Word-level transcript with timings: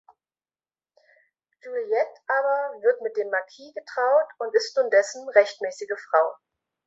Juliette 1.63 2.21
aber 2.27 2.81
wird 2.81 3.01
mit 3.03 3.17
dem 3.17 3.29
Marquis 3.29 3.71
getraut 3.75 4.27
und 4.39 4.55
ist 4.55 4.75
nun 4.75 4.89
dessen 4.89 5.29
rechtmäßige 5.29 5.91
Frau. 6.09 6.33